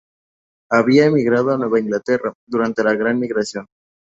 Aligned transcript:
Habían 0.71 1.09
emigrado 1.09 1.51
a 1.53 1.57
Nueva 1.59 1.79
Inglaterra 1.79 2.33
durante 2.47 2.83
la 2.83 2.95
Gran 2.95 3.19
Migración. 3.19 3.67